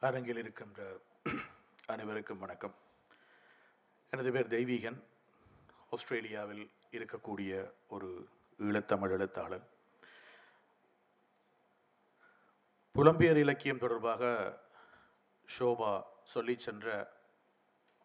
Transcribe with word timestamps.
அரங்கில் 0.00 0.36
இருக்கின்ற 0.36 1.00
அனைவருக்கும் 1.86 2.38
வணக்கம். 2.38 2.74
எனது 4.10 4.32
பேர் 4.32 4.46
தெய்வீகன். 4.46 5.02
ஆஸ்திரேலியாவில் 5.90 6.70
இருக்கக்கூடிய 6.90 7.72
ஒரு 7.88 8.28
ஈழத்தமிழ் 8.58 9.10
எழுத்தாளர். 9.10 9.66
புலம்பெயர் 12.94 13.36
இலக்கியம் 13.36 13.78
தொடர்பாக 13.78 14.24
ஷோபா 15.58 16.02
சொல்லி 16.24 16.58
சென்ற 16.58 17.12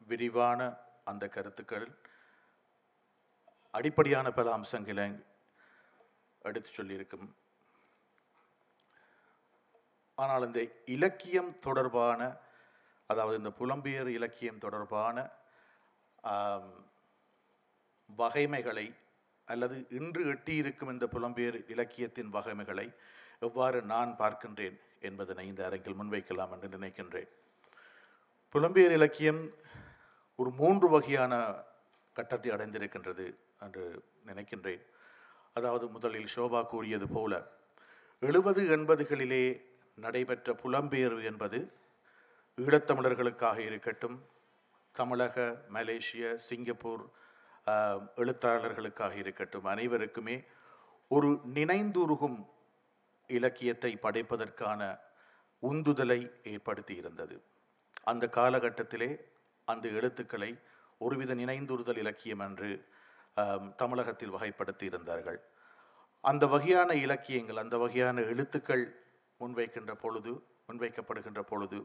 விரிவான 0.08 0.78
அந்த 1.04 1.28
கருத்துக்கள் 1.28 1.98
அடிப்படையான 3.72 4.32
பல 4.32 4.52
அம்சங்களை 4.52 5.26
எடுத்து 6.40 6.70
சொல்லியிருக்கும் 6.72 7.32
ஆனால் 10.22 10.46
இந்த 10.48 10.62
இலக்கியம் 10.96 11.52
தொடர்பான 11.60 12.22
அதாவது 13.10 13.38
இந்த 13.42 13.52
புலம்பெயர் 13.60 14.10
இலக்கியம் 14.18 14.64
தொடர்பான 14.66 15.18
வகைமைகளை 18.10 18.88
அல்லது 19.48 19.76
இன்று 20.00 20.22
எட்டியிருக்கும் 20.34 20.94
இந்த 20.96 21.06
புலம்பெயர் 21.14 21.58
இலக்கியத்தின் 21.74 22.34
வகைமைகளை 22.36 22.88
எவ்வாறு 23.48 23.78
நான் 23.92 24.12
பார்க்கின்றேன் 24.20 24.78
என்பதனை 25.08 25.46
இந்த 25.52 25.62
அரங்கில் 25.68 25.98
முன்வைக்கலாம் 26.00 26.52
என்று 26.56 26.68
நினைக்கின்றேன். 26.78 27.30
புலம்பெயர் 28.56 28.96
இலக்கியம் 29.00 29.42
ஒரு 30.40 30.50
மூன்று 30.60 30.88
வகையான 30.90 31.34
கட்டத்தை 32.16 32.50
அடைந்திருக்கின்றது 32.56 33.26
என்று 33.66 33.84
நினைக்கின்றேன். 34.30 34.84
அதாவது 35.58 35.86
முதலில் 35.96 36.32
ஷோபா 36.36 36.62
கூறியது 36.74 37.08
போல 37.08 37.34
எழுபது 38.22 38.62
எண்பதுகளிலே 38.76 39.44
நடைபெற்ற 40.04 40.54
புலம்பெயர்வு 40.64 41.22
என்பது 41.32 41.60
ஈழத்தமிழர்களுக்காக 42.58 43.58
இருக்கட்டும் 43.70 44.18
தமிழக 44.96 45.36
மலேசிய 45.76 46.32
சிங்கப்பூர் 46.48 47.04
எழுத்தாளர்களுக்காக 48.22 49.14
இருக்கட்டும் 49.24 49.70
அனைவருக்குமே 49.74 50.38
ஒரு 51.12 51.30
நினைந்துருகும் 51.58 52.40
இலக்கியத்தை 53.30 53.92
படைப்பதற்கான 54.04 54.82
உந்துதலை 55.64 56.20
ஏற்படுத்தி 56.54 56.94
இருந்தது. 57.02 57.36
அந்த 58.10 58.26
காலகட்டத்திலே 58.38 59.10
அந்த 59.68 59.86
எழுத்துக்களை 59.98 60.52
ஒருவித 61.06 61.32
நினைந்துறுதல் 61.42 62.00
இலக்கியம் 62.04 62.44
என்று 62.48 62.70
தமிழகத்தில் 63.82 64.34
வகைப்படுத்தி 64.36 64.86
இருந்தார்கள். 64.90 65.40
அந்த 66.24 66.44
வகையான 66.54 66.92
இலக்கியங்கள் 67.06 67.62
அந்த 67.64 67.76
வகையான 67.84 68.18
எழுத்துக்கள் 68.32 68.84
முன்வைக்கின்ற 69.42 69.94
பொழுது 70.04 70.32
முன்வைக்கப்படுகின்ற 70.68 71.42
பொழுது 71.52 71.80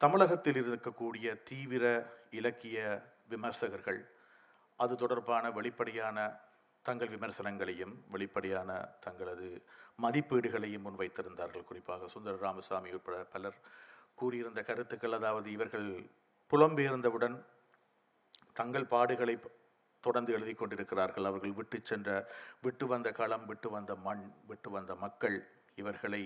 தமிழகத்தில் 0.00 0.58
இருக்கக்கூடிய 0.62 1.26
தீவிர 1.48 1.84
இலக்கிய 2.38 2.78
விமர்சகர்கள் 3.28 4.00
அது 4.78 4.94
தொடர்பான 4.96 5.44
வெளிப்படையான 5.50 6.18
தங்கள் 6.84 7.12
விமர்சனங்களையும் 7.14 7.94
வெளிப்படையான 8.12 8.70
தங்களது 9.04 9.48
மதிப்பீடுகளையும் 10.04 10.84
முன்வைத்திருந்தார்கள். 10.86 11.66
குறிப்பாக 11.70 12.08
சுந்தர 12.14 12.36
ராமசாமி 12.36 12.94
உட்பட 12.98 13.16
பலர் 13.34 13.58
கூறியிருந்த 14.14 14.60
கருத்துக்கள் 14.62 15.16
அதாவது 15.18 15.48
இவர்கள் 15.56 15.88
புலம்பெயர்ந்தவுடன் 16.50 17.36
தங்கள் 18.52 18.90
பாடுகளை 18.94 19.34
தொடர்ந்து 20.04 20.30
எழுதி 20.36 20.54
கொண்டிருக்கிறார்கள். 20.54 21.28
அவர்கள் 21.30 21.56
விட்டு 21.58 21.78
சென்ற 21.82 22.10
விட்டு 22.64 22.86
வந்த 22.86 23.08
களம் 23.20 23.46
விட்டு 23.50 23.68
வந்த 23.70 23.94
மண் 24.06 24.24
விட்டு 24.46 24.70
வந்த 24.70 24.94
மக்கள் 25.04 25.38
இவர்களை 25.80 26.22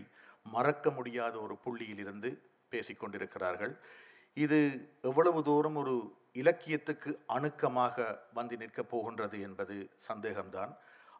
மறக்க 0.54 0.90
முடியாத 0.90 1.34
ஒரு 1.44 1.54
புள்ளியிலிருந்து 1.64 2.30
பேசிக்கொண்டிருக்கிறார்கள். 2.72 3.72
இது 4.36 4.58
எவ்வளவு 5.10 5.40
தூரம் 5.42 5.76
ஒரு 5.82 5.94
இலக்கியத்துக்கு 6.42 7.10
அணுக்கமாக 7.36 8.06
வந்து 8.38 8.54
நிற்கப் 8.62 8.90
போகின்றது 8.92 9.36
என்பது 9.48 9.76
சந்தேகம்தான். 10.08 10.72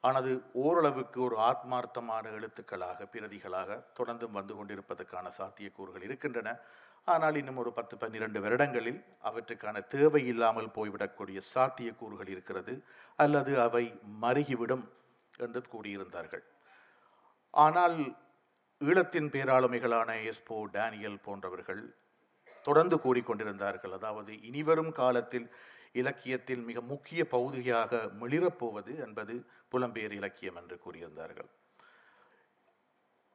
ஆனது 0.05 0.31
ஓரளவுக்கு 0.63 1.19
ஒரு 1.27 1.37
ஆத்மார்த்தமான 1.51 2.25
எழுத்துக்களாக 2.39 3.07
பிரதிகளாக 3.13 3.79
தொடர்ந்தும் 3.99 4.37
வந்து 4.39 4.55
கொண்டிருப்பதற்கான 4.55 5.31
சாத்தியக்கூறுகள் 5.39 6.05
இருக்கின்றன. 6.09 6.51
ஆனால் 7.09 7.37
இன்னும் 7.41 7.61
ஒரு 7.63 7.71
பத்து 7.79 7.95
பன்னிரண்டு 8.03 8.39
வருடங்களில் 8.45 9.01
அவற்றுக்கான 9.29 9.81
தேவை 9.95 10.23
இல்லாமல் 10.33 10.69
போய்விடக்கூடிய 10.77 11.39
சாத்தியக்கூறுகள் 11.55 12.31
இருக்கிறது. 12.35 12.75
அல்லது 13.19 13.53
அவை 13.61 13.85
மருகிவிடும் 14.23 14.85
என்று 15.39 15.63
கூறியிருந்தார்கள். 15.73 16.45
ஆனால் 17.55 17.97
ஈழத்தின் 18.85 19.29
பேராளுமைகளான 19.35 20.11
எஸ்போ 20.31 20.57
டேனியல் 20.73 21.21
போன்றவர்கள் 21.23 21.83
தொடர்ந்து 22.63 22.97
கூறிக்கொண்டிருந்தார்கள் 22.97 23.93
அதாவது 23.93 24.43
இனிவரும் 24.43 24.93
காலத்தில் 24.93 25.47
இலக்கியத்தில் 25.93 26.63
மிக 26.63 26.81
முக்கிய 26.81 27.21
பகுதியாக 27.27 28.01
மிளிரப்போவது 28.21 28.93
என்பது 29.07 29.35
புலம்பெயர் 29.73 30.13
இலக்கியம் 30.13 30.57
என்று 30.57 30.77
கூறியிருந்தார்கள். 30.85 31.49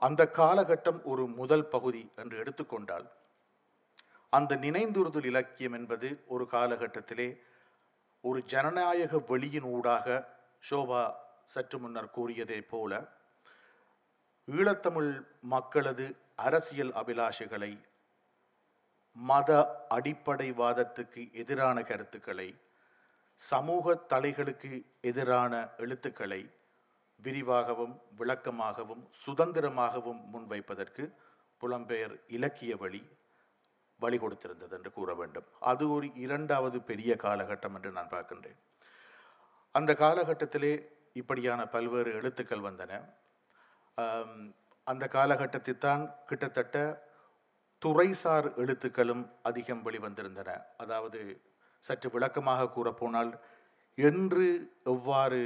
அந்த 0.02 0.22
காலகட்டம் 0.38 1.00
ஒரு 1.04 1.24
முதல் 1.28 1.66
பகுதி 1.66 2.04
என்று 2.16 2.38
எடுத்துக்கொண்டால் 2.38 3.08
அந்த 4.30 4.56
நினைந்துறுதல் 4.56 5.26
இலக்கியம் 5.26 5.74
என்பது 5.74 6.10
ஒரு 6.28 6.48
காலகட்டத்திலே 6.52 7.30
ஒரு 8.24 8.40
ஜனநாயக 8.46 9.18
வெளியின் 9.30 9.68
ஊடாக 9.76 10.08
ஷோபா 10.70 11.04
சற்று 11.44 11.78
முன்னர் 11.80 12.10
கூறியதைப் 12.10 12.70
போல 12.70 12.94
ஈழத்தமிழ் 14.56 15.26
மக்களது 15.42 16.06
அரசியல் 16.36 16.92
அபிலாஷைகளை 16.92 17.72
மத 19.16 19.50
அடிப்படைவாதத்துக்கு 19.90 21.34
எதிரான 21.34 21.84
கருத்துக்களை 21.84 22.56
சமூக 23.40 23.96
தலைகளுக்கு 24.14 24.72
எதிரான 25.02 25.54
எழுத்துக்களை 25.78 26.42
விரிவாகவும் 27.22 28.02
விளக்கமாகவும் 28.18 29.04
சுதந்திரமாகவும் 29.26 30.22
முன்வைப்பதற்கு 30.34 31.14
புலம்பெயர் 31.62 32.16
இலக்கிய 32.28 32.78
வழி 32.78 33.02
வழி 34.00 34.18
கொடுத்திருந்தது 34.18 34.72
என்று 34.72 34.92
கூற 34.92 35.14
வேண்டும். 35.14 35.48
அது 35.60 35.92
ஒரு 35.92 36.08
இரண்டாவது 36.16 36.82
பெரிய 36.82 37.16
காலகட்டம் 37.24 37.74
என்று 37.74 37.92
நான் 37.92 38.10
பார்க்கின்றேன். 38.10 38.60
அந்த 39.76 39.94
காலகட்டத்திலே 39.94 40.74
இப்படியான 41.14 41.68
பல்வேறு 41.68 42.12
எழுத்துக்கள் 42.14 42.60
வந்தன. 42.60 42.94
அந்த 44.88 45.08
காலகட்டத்தில் 45.08 45.78
தான் 45.78 46.04
கிட்டத்தட்ட 46.26 46.78
துறைசார் 47.82 48.48
எழுத்துக்களும் 48.56 49.24
அதிகம் 49.42 49.84
வெளிவந்திருந்தன. 49.86 50.50
அதாவது 50.78 51.20
சற்று 51.84 52.10
விளக்கமாக 52.10 52.70
கூறப்போனால் 52.70 53.32
என்று 53.98 54.48
எவ்வாறு 54.84 55.42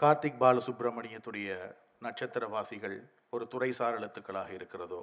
கார்த்திக் 0.00 0.40
பாலசுப்ரமணியத்துடைய 0.40 1.50
நட்சத்திரவாசிகள் 1.98 2.96
ஒரு 3.30 3.44
துறைசார் 3.54 3.96
எழுத்துக்களாக 3.98 4.50
இருக்கிறதோ 4.52 5.02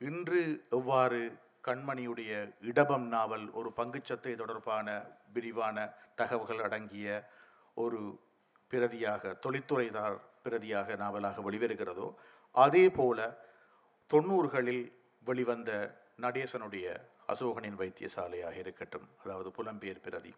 இன்று 0.00 0.40
எவ்வாறு 0.70 1.20
கண்மணியுடைய 1.68 2.32
இடபம் 2.60 3.06
நாவல் 3.06 3.46
ஒரு 3.50 3.70
பங்குச்சத்தை 3.76 4.32
தொடர்பான 4.34 4.86
விரிவான 5.32 5.76
தகவல்கள் 6.14 6.62
அடங்கிய 6.62 7.08
ஒரு 7.76 8.00
பிரதியாக 8.70 9.32
தொழில்துறைதார் 9.40 10.18
பிரதியாக 10.44 10.96
நாவலாக 10.96 11.42
வெளிவருகிறதோ 11.42 12.06
அதே 12.54 12.88
போல 12.88 13.18
தொண்ணூறுகளில் 14.10 14.84
வெளிவந்த 15.24 15.70
நடேசனுடைய 16.20 16.86
அசோகனின் 17.28 17.78
வைத்தியசாலையாக 17.78 18.56
இருக்கட்டும் 18.56 19.08
அதாவது 19.24 19.50
புலம்பெயர் 19.50 20.00
பிரதி. 20.00 20.32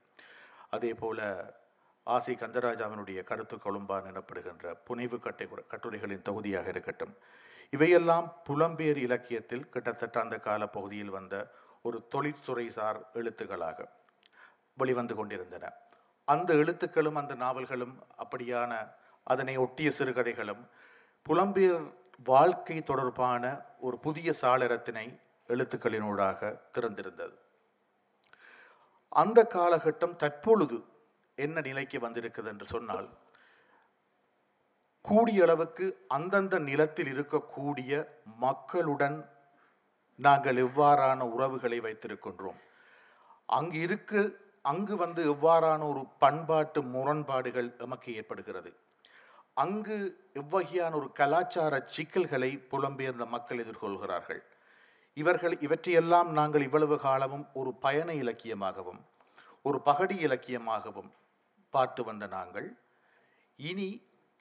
அதே 0.71 0.95
போல 0.95 1.21
ஆசி 2.07 2.33
கந்தராஜாவினுடைய 2.33 3.21
கருத்து 3.25 3.57
கொழும்பான் 3.57 4.09
எனப்படுகின்ற 4.11 4.75
புனைவு 4.85 5.19
கட்டை 5.19 5.47
கட்டுரைகளின் 5.69 6.23
தொகுதியாக 6.23 6.69
இருக்கட்டும் 6.69 7.15
இவையெல்லாம் 7.73 8.27
புலம்பெயர் 8.49 8.97
இலக்கியத்தில் 8.97 9.69
கிட்டத்தட்ட 9.69 10.21
அந்த 10.21 10.39
கால 10.39 10.67
பகுதியில் 10.67 11.11
வந்த 11.11 11.35
ஒரு 11.83 12.09
தொழிற்துறைசார் 12.15 13.01
எழுத்துக்களாக 13.13 13.79
வெளிவந்து 14.79 15.15
கொண்டிருந்தன. 15.15 15.65
அந்த 16.29 16.51
எழுத்துக்களும் 16.55 17.15
அந்த 17.15 17.35
நாவல்களும் 17.35 17.97
அப்படியான 18.17 18.73
அதனை 19.25 19.57
ஒட்டிய 19.57 19.91
சிறுகதைகளும் 19.99 20.63
புலம்பெயர் 21.27 21.85
வாழ்க்கை 22.25 22.83
தொடர்பான 22.83 23.45
ஒரு 23.79 23.99
புதிய 23.99 24.33
சாளரத்தினை 24.41 25.07
எழுத்துக்களினூடாக 25.49 26.61
திறந்திருந்தது. 26.73 27.35
அந்த 29.09 29.49
காலகட்டம் 29.55 30.17
தற்பொழுது 30.17 30.85
என்ன 31.39 31.61
நிலைக்கு 31.61 31.99
வந்திருக்குது 31.99 32.45
என்று 32.45 32.65
சொன்னால் 32.65 33.09
கூடிய 35.05 35.43
அளவுக்கு 35.43 35.87
அந்தந்த 36.09 36.59
நிலத்தில் 36.59 37.11
இருக்கக்கூடிய 37.15 37.93
மக்களுடன் 38.37 39.19
நாங்கள் 40.19 40.57
எவ்வாறான 40.57 41.21
உறவுகளை 41.31 41.81
வைத்திருக்கின்றோம்? 41.81 42.61
அங்கு 43.49 43.79
இருக்கு 43.81 44.21
அங்கு 44.63 44.97
வந்து 44.97 45.35
எவ்வாறான 45.35 45.89
ஒரு 45.89 46.03
பண்பாட்டு 46.19 46.83
முரண்பாடுகள் 46.83 47.77
எமக்கு 47.79 48.15
ஏற்படுகிறது? 48.15 48.71
அங்கு 49.57 49.97
எவ்வகையான 50.35 50.93
ஒரு 50.95 51.09
கலாச்சார 51.13 51.75
சிக்கல்களை 51.87 52.51
புலம்பெயர்ந்த 52.71 53.27
மக்கள் 53.27 53.63
எதிர்கொள்கிறார்கள். 53.65 54.41
இவர்கள் 55.15 55.55
இவற்றையெல்லாம் 55.61 56.31
நாங்கள் 56.31 56.61
இவ்வளவு 56.61 56.97
காலமும் 56.99 57.47
ஒரு 57.53 57.75
பயண 57.75 58.15
இலக்கியமாகவும் 58.15 59.01
ஒரு 59.63 59.79
பகடி 59.81 60.17
இலக்கியமாகவும் 60.27 61.11
பார்த்து 61.71 62.03
வந்த 62.05 62.27
நாங்கள் 62.27 62.69
இனி 63.57 63.89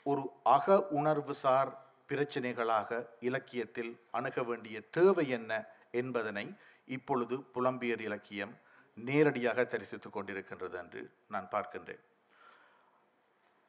ஒரு 0.04 0.24
அக 0.44 0.76
உணர்வுசார் 0.92 1.72
பிரச்சனைகளாக 2.08 3.08
இலக்கியத்தில் 3.20 3.94
அணுக 4.12 4.44
வேண்டிய 4.44 4.78
தேவை 4.98 5.30
என்ன 5.30 5.52
என்பதனை 5.92 6.46
இப்பொழுது 6.86 7.36
புலம்பியர் 7.54 8.02
இலக்கியம் 8.02 8.54
நேரடியாக 8.98 9.62
தரிசித்துக் 9.64 10.16
கொண்டிருக்கின்றது 10.16 10.78
என்று 10.78 11.02
நான் 11.28 11.48
பார்க்கின்றேன். 11.52 12.04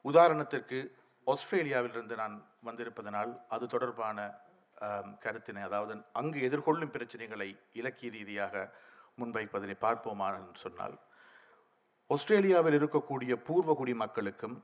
உதாரணத்திற்கு 0.04 0.78
ஆஸ்திரேலியாவிலிருந்து 1.26 2.16
நான் 2.16 2.34
வந்திருப்பதனால் 2.62 3.32
அது 3.48 3.66
தொடர்பான 3.66 4.18
கருத்தினை 5.20 5.62
அதாவது 5.62 5.94
அங்கு 6.12 6.38
எதிர்கொள்ளும் 6.40 6.90
பிரச்சனைகளை 6.90 7.48
இலக்கிய 7.72 8.10
ரீதியாக 8.10 8.64
முன்வைப்பதனை 9.18 9.76
பார்ப்போமான்னு 9.80 10.54
சொன்னால் 10.54 10.96
ஆஸ்திரேலியாவில் 12.10 12.74
இருக்கக்கூடிய 12.74 13.34
பூர்வகுடி 13.46 13.94
மக்களுக்கும் 13.94 14.56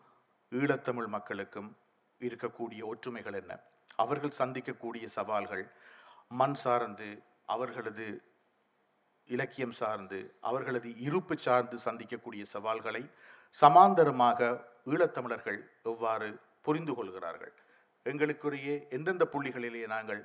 ஈழத்தமிழ் 0.52 1.06
மக்களுக்கும் 1.06 1.70
இருக்கக்கூடிய 2.20 2.80
ஒற்றுமைகள் 2.82 3.34
என்ன? 3.34 3.52
அவர்கள் 3.98 4.38
சந்திக்கக்கூடிய 4.38 5.04
சவால்கள் 5.08 5.64
மண் 6.30 6.54
சார்ந்து 6.54 7.08
அவர்களது 7.48 8.06
இலக்கியம் 9.28 9.72
சார்ந்து 9.72 10.18
அவர்களது 10.42 10.88
இருப்பு 10.98 11.34
சார்ந்து 11.38 11.76
சந்திக்கக்கூடிய 11.78 12.42
சவால்களை 12.52 13.02
சமாந்தரமாக 13.54 14.50
ஈழத்தமிழர்கள் 14.86 15.58
எவ்வாறு 15.84 16.28
புரிந்து 16.66 16.92
கொள்கிறார்கள். 16.98 17.54
எங்களுக்குரிய 18.06 18.68
எந்தெந்த 18.96 19.24
புள்ளிகளிலே 19.32 19.82
நாங்கள் 19.94 20.22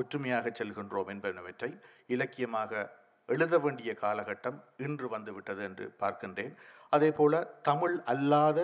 ஒற்றுமையாக 0.00 0.52
செல்கின்றோம் 0.58 1.10
என்பனவற்றை 1.14 1.70
இலக்கியமாக 2.14 2.82
எழுத 3.28 3.54
வேண்டிய 3.64 3.90
காலகட்டம் 4.04 4.58
இன்று 4.86 5.06
வந்துவிட்டது 5.14 5.62
என்று 5.68 5.86
பார்க்கின்றேன். 6.02 6.54
அதே 6.96 7.10
போல 7.18 7.42
தமிழ் 7.68 7.96
அல்லாத 8.12 8.60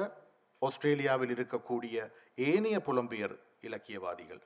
ஆஸ்திரேலியாவில் 0.62 1.32
இருக்கக்கூடிய 1.34 1.96
ஏனைய 2.50 2.76
புலம்பெயர் 2.88 3.34
இலக்கியவாதிகள் 3.68 4.40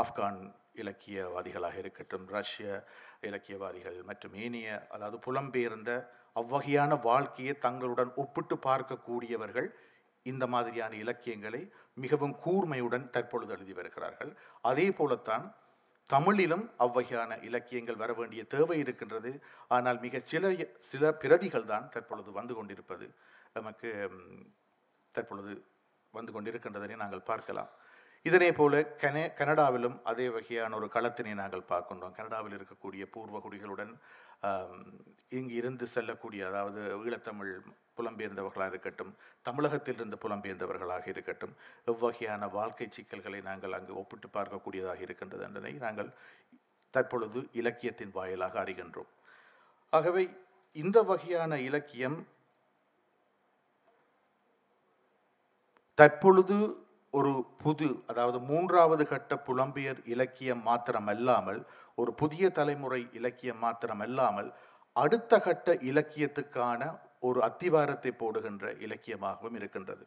ஆப்கான் 0.00 0.40
இலக்கியவாதிகளாக 0.82 1.76
இருக்கட்டும் 1.82 2.26
ரஷ்ய 2.36 2.66
இலக்கியவாதிகள் 3.28 3.98
மற்றும் 4.08 4.34
ஏனைய 4.44 4.68
அதாவது 4.94 5.18
புலம்பெயர்ந்த 5.26 5.92
அவ்வகையான 6.40 7.00
வாழ்க்கையை 7.08 7.54
தங்களுடன் 7.58 8.12
ஒப்பிட்டு 8.22 8.56
பார்க்கக்கூடியவர்கள் 8.66 9.68
இந்த 10.22 10.44
மாதிரியான 10.54 10.92
இலக்கியங்களை 11.04 11.62
மிகவும் 12.04 12.34
கூர்மையுடன் 12.44 13.06
தற்பொழுது 13.14 13.52
எழுதி 13.56 13.74
வருகிறார்கள். 13.78 14.32
அதே 14.70 14.86
போலத்தான் 14.98 15.44
தமிழிலும் 16.08 16.64
அவ்வகையான 16.84 17.36
இலக்கியங்கள் 17.48 18.00
வர 18.02 18.12
வேண்டிய 18.12 18.42
தேவை 18.54 18.78
இருக்கின்றது. 18.84 19.32
ஆனால் 19.76 19.98
மிக 20.04 20.20
சில 20.30 20.52
சில 20.90 21.12
பிரதிகள் 21.22 21.70
தான் 21.72 21.90
தற்பொழுது 21.96 22.30
வந்து 22.38 22.54
கொண்டிருப்பது. 22.58 23.06
நமக்கு 23.56 23.90
தற்பொழுது 25.14 25.52
வந்து 26.14 26.32
கொண்டிருக்கின்றதனை 26.34 26.96
நாங்கள் 27.02 27.28
பார்க்கலாம். 27.30 27.70
இதனை 28.26 28.48
போல 28.52 28.80
கனே 29.02 29.22
கனடாவிலும் 29.38 29.96
அதே 30.10 30.26
வகையான 30.34 30.74
ஒரு 30.78 30.86
களத்தினை 30.94 31.34
நாங்கள் 31.42 31.68
பார்க்கின்றோம். 31.70 32.16
கனடாவில் 32.18 32.56
இருக்கக்கூடிய 32.58 33.04
பூர்வ 33.14 33.36
குடிகளுடன் 33.44 33.92
இங்கு 35.38 35.54
இருந்து 35.60 35.86
செல்லக்கூடிய 35.94 36.42
அதாவது 36.50 36.80
ஈழத்தமிழ் 37.06 37.52
புலம்பெயர்ந்தவர்களாக 38.00 38.72
இருக்கட்டும் 38.72 39.12
தமிழகத்தில் 39.42 39.94
இருந்து 39.94 40.16
புலம்பெயர்ந்தவர்களாக 40.16 41.08
இருக்கட்டும் 41.08 41.54
எவ்வகையான 41.86 42.50
வாழ்க்கை 42.50 42.88
சிக்கல்களை 42.90 43.40
நாங்கள் 43.40 43.72
அங்கு 43.72 43.94
ஒப்பிட்டு 43.94 44.28
பார்க்கக்கூடியதாக 44.28 45.00
இருக்கின்றது 45.00 45.44
என்பதை 45.44 45.72
நாங்கள் 45.78 46.10
தற்பொழுது 46.94 47.40
இலக்கியத்தின் 47.52 48.14
வாயிலாக 48.14 48.54
அறிகின்றோம். 48.64 49.10
ஆகவே 49.92 50.22
இந்த 50.76 50.98
வகையான 51.02 51.58
இலக்கியம் 51.60 52.18
தற்பொழுது 55.98 56.56
ஒரு 57.12 57.32
புது 57.62 57.88
அதாவது 58.06 58.38
மூன்றாவது 58.40 59.04
கட்ட 59.06 59.36
புலம்பெயர் 59.46 60.00
இலக்கியம் 60.04 60.62
மாத்திரமல்லாமல் 60.66 61.60
ஒரு 61.94 62.14
புதிய 62.14 62.50
தலைமுறை 62.50 63.00
இலக்கியம் 63.12 63.62
மாத்திரமல்லாமல் 63.62 64.50
அடுத்த 64.96 65.40
கட்ட 65.40 65.72
இலக்கியத்துக்கான 65.82 66.82
ஒரு 67.20 67.42
அத்திவாரத்தை 67.42 68.10
போடுகின்ற 68.12 68.72
இலக்கியமாகவும் 68.86 69.54
இருக்கின்றது. 69.54 70.04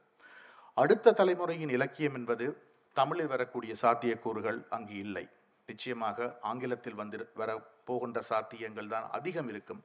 அடுத்த 0.78 1.12
தலைமுறையின் 1.12 1.70
இலக்கியம் 1.70 2.16
என்பது 2.16 2.46
தமிழில் 2.94 3.28
வரக்கூடிய 3.28 3.74
சாத்தியக்கூறுகள் 3.82 4.60
அங்கு 4.70 4.96
இல்லை. 4.96 5.26
நிச்சயமாக 5.66 6.38
ஆங்கிலத்தில் 6.42 7.00
வந்து 7.02 7.18
வர 7.34 7.60
போகின்ற 7.86 8.22
சாத்தியங்கள் 8.30 8.88
தான் 8.88 9.10
அதிகம் 9.10 9.50
இருக்கும். 9.50 9.84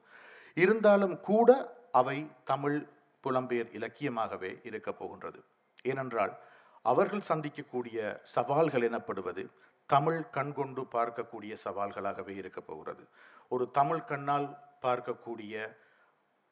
இருந்தாலும் 0.53 1.19
கூட 1.19 1.49
அவை 1.91 2.17
தமிழ் 2.43 2.79
புலம்பெயர் 3.23 3.69
இலக்கியமாகவே 3.73 4.51
இருக்கப் 4.63 4.99
போகின்றது. 4.99 5.39
ஏனென்றால் 5.83 6.33
அவர்கள் 6.81 7.27
சந்திக்கக்கூடிய 7.27 7.99
சவால்கள் 8.23 8.81
எனப்படுவது 8.81 9.43
தமிழ் 9.85 10.21
கண்கொண்டு 10.29 10.81
பார்க்கக்கூடிய 10.91 11.53
சவால்களாகவே 11.63 12.33
இருக்கப் 12.41 12.67
போகிறது. 12.67 13.03
ஒரு 13.49 13.71
தமிழ் 13.71 14.03
கண்ணால் 14.03 14.47
பார்க்கக்கூடிய 14.81 15.53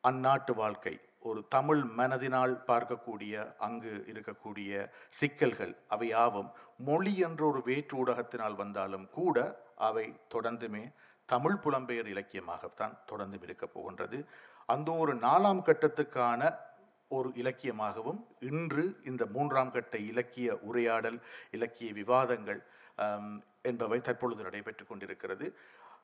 அந்நாட்டு 0.07 0.53
வாழ்க்கை 0.55 0.93
ஒரு 1.29 1.39
தமிழ் 1.55 1.81
மனதினால் 1.99 2.53
பார்க்கக்கூடிய 2.67 3.33
அங்கு 3.67 3.93
இருக்கக்கூடிய 4.11 4.71
சிக்கல்கள் 5.19 5.73
அவை 5.93 6.07
யாவும் 6.07 6.49
மொழி 6.87 7.13
என்ற 7.27 7.41
ஒரு 7.45 7.61
வேற்று 7.69 7.95
ஊடகத்தினால் 8.01 8.55
வந்தாலும் 8.55 9.07
கூட 9.17 9.37
அவை 9.87 10.05
தொடர்ந்துமே 10.35 10.83
தமிழ் 11.29 11.57
புலம்பெயர் 11.63 12.11
இலக்கியமாகத்தான் 12.13 12.93
தொடர்ந்தும் 13.11 13.45
இருக்கப் 13.47 13.73
போகின்றது. 13.73 14.17
அந்த 14.73 14.89
ஒரு 15.03 15.13
நாலாம் 15.25 15.61
கட்டத்துக்கான 15.69 16.51
ஒரு 17.11 17.29
இலக்கியமாகவும் 17.41 18.21
இன்று 18.51 18.85
இந்த 19.05 19.23
மூன்றாம் 19.35 19.71
கட்ட 19.71 19.97
இலக்கிய 20.11 20.57
உரையாடல் 20.69 21.19
இலக்கிய 21.57 21.89
விவாதங்கள் 21.93 22.61
என்பவை 23.69 23.99
தற்பொழுது 24.01 24.41
நடைபெற்று 24.43 24.85
கொண்டிருக்கிறது. 24.85 25.47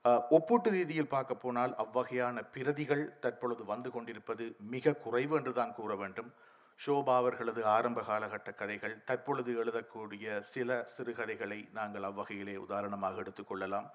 ஒப்பீட்டு 0.06 0.70
ரீதியில் 0.70 1.08
பார்க்க 1.08 1.36
போனால் 1.36 1.76
அவ்வகையான 1.78 2.42
பிரதிகள் 2.52 3.20
தற்பொழுது 3.20 3.66
வந்து 3.66 3.92
கொண்டிருப்பது 3.92 4.46
மிக 4.68 4.94
குறைவு 4.96 5.36
என்றுதான் 5.36 5.74
கூற 5.74 5.96
வேண்டும். 5.96 6.32
ஷோபா 6.80 7.16
அவர்களது 7.16 7.66
ஆரம்ப 7.66 8.02
காலகட்ட 8.02 8.54
கதைகள் 8.54 9.04
தற்பொழுது 9.04 9.64
எழுதக்கூடிய 9.64 10.40
சில 10.46 10.84
சிறுகதைகளை 10.86 11.70
நாங்கள் 11.74 12.04
அவ்வகையிலே 12.04 12.56
உதாரணமாக 12.58 13.22
எடுத்துக்கொள்ளலாம் 13.22 13.88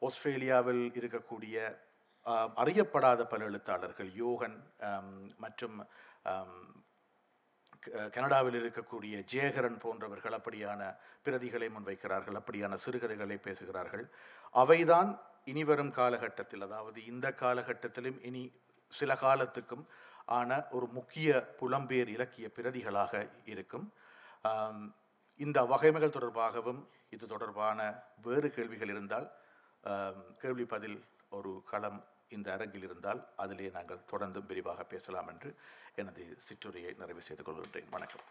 ஆஸ்திரேலியாவில் 0.00 0.92
இருக்கக்கூடிய 0.94 1.56
அறியப்படாத 2.56 3.24
பல 3.24 3.44
எழுத்தாளர்கள் 3.44 4.10
யோகன் 4.14 4.56
மற்றும் 5.36 5.76
க- 7.80 8.08
கனடாவில் 8.08 8.58
இருக்கக்கூடிய 8.62 9.24
ஜேகரன் 9.32 9.78
போன்றவர்கள் 9.78 10.32
அப்படியான 10.32 10.82
பிரதிகளை 11.24 11.68
முன்வைக்கிறார்கள் 11.70 12.38
அப்படியான 12.38 12.74
சிறுகதைகளை 12.76 13.36
பேசுகிறார்கள். 13.38 14.04
அவைதான் 14.54 15.10
இனிவரும் 15.52 15.92
காலகட்டத்தில் 16.00 16.64
அதாவது 16.66 16.98
இந்த 17.12 17.26
காலகட்டத்திலும் 17.42 18.18
இனி 18.28 18.44
சில 18.92 19.16
காலத்துக்கும் 19.24 19.84
ஆன 20.38 20.58
ஒரு 20.76 20.86
முக்கிய 20.96 21.28
புலம்பெயர் 21.60 22.10
இலக்கிய 22.16 22.46
பிரதிகளாக 22.56 23.12
இருக்கும். 23.52 23.86
இந்த 25.40 25.58
வகைமைகள் 25.72 26.16
தொடர்பாகவும் 26.16 26.80
இது 27.14 27.24
தொடர்பான 27.32 27.78
வேறு 28.26 28.48
கேள்விகள் 28.56 28.92
இருந்தால் 28.94 29.26
கேள்வி 30.42 30.66
பதில் 30.74 30.98
ஒரு 31.38 31.52
களம் 31.70 32.00
இந்த 32.36 32.48
அரங்கில் 32.52 32.86
இருந்தால் 32.88 33.20
அதிலே 33.42 33.68
நாங்கள் 33.76 34.06
தொடர்ந்தும் 34.12 34.48
விரிவாக 34.50 34.84
பேசலாம் 34.92 35.28
என்று 35.34 35.50
எனது 36.02 36.22
சிற்றுரையை 36.46 36.92
நிறைவு 37.02 37.22
செய்து 37.28 37.42
கொள்கின்றேன். 37.42 37.90
வணக்கம். 37.96 38.24